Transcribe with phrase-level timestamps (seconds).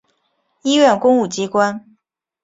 [0.63, 1.95] 医院公务机关